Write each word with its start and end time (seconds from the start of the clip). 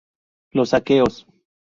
Los 0.51 0.73
aqueos. 0.73 1.27